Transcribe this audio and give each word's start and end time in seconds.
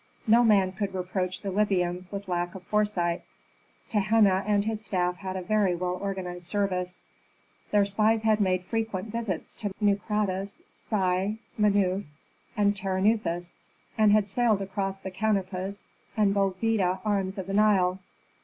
No 0.25 0.43
man 0.43 0.71
could 0.71 0.95
reproach 0.95 1.41
the 1.41 1.51
Libyans 1.51 2.11
with 2.11 2.27
lack 2.27 2.55
of 2.55 2.63
foresight. 2.63 3.21
Tehenna 3.87 4.43
and 4.47 4.65
his 4.65 4.83
staff 4.83 5.17
had 5.17 5.35
a 5.35 5.43
very 5.43 5.75
well 5.75 5.93
organized 6.01 6.47
service. 6.47 7.03
Their 7.69 7.85
spies 7.85 8.23
had 8.23 8.41
made 8.41 8.63
frequent 8.63 9.11
visits 9.11 9.53
to 9.57 9.69
Melcatis, 9.79 9.99
Naucratis, 10.09 10.61
Sai, 10.71 11.37
Menuf, 11.55 12.03
and 12.57 12.75
Terenuthis, 12.75 13.57
and 13.95 14.11
had 14.11 14.27
sailed 14.27 14.63
across 14.63 14.97
the 14.97 15.11
Canopus 15.11 15.83
and 16.17 16.33
Bolbita 16.33 16.99
arms 17.05 17.37
of 17.37 17.45
the 17.45 17.53
Nile. 17.53 17.99